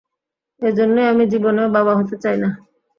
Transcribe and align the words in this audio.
এ 0.61 0.69
জন্যই 0.77 1.07
আমি 1.07 1.23
জীবনেও 1.31 1.67
বাবা 1.75 1.93
হতে 1.99 2.15
চাই 2.23 2.37
না। 2.43 2.49